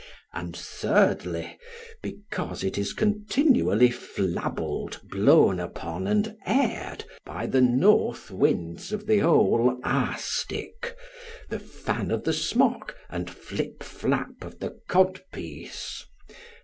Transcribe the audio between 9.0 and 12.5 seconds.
the hole arstick, the fan of the